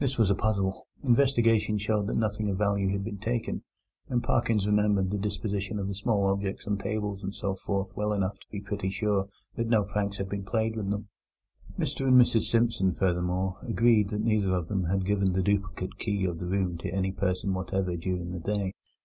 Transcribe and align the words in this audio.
This 0.00 0.18
was 0.18 0.30
a 0.30 0.34
puzzle. 0.34 0.88
Investigation 1.04 1.78
showed 1.78 2.08
that 2.08 2.16
nothing 2.16 2.50
of 2.50 2.58
value 2.58 2.90
had 2.90 3.04
been 3.04 3.18
taken, 3.18 3.62
and 4.08 4.20
Parkins 4.20 4.66
remembered 4.66 5.12
the 5.12 5.16
disposition 5.16 5.78
of 5.78 5.86
the 5.86 5.94
small 5.94 6.26
objects 6.26 6.66
on 6.66 6.76
tables 6.76 7.22
and 7.22 7.32
so 7.32 7.54
forth 7.54 7.92
well 7.94 8.12
enough 8.12 8.36
to 8.40 8.46
be 8.50 8.60
pretty 8.60 8.90
sure 8.90 9.28
that 9.54 9.68
no 9.68 9.84
pranks 9.84 10.16
had 10.16 10.28
been 10.28 10.42
played 10.44 10.74
with 10.74 10.90
them. 10.90 11.06
Mr 11.78 12.08
and 12.08 12.20
Mrs 12.20 12.50
Simpson 12.50 12.90
furthermore 12.90 13.58
agreed 13.62 14.10
that 14.10 14.22
neither 14.22 14.50
of 14.56 14.66
them 14.66 14.86
had 14.86 15.06
given 15.06 15.34
the 15.34 15.40
duplicate 15.40 15.98
key 16.00 16.24
of 16.24 16.40
the 16.40 16.48
room 16.48 16.76
to 16.78 16.92
any 16.92 17.12
person 17.12 17.54
whatever 17.54 17.96
during 17.96 18.32
the 18.32 18.40
day. 18.40 18.74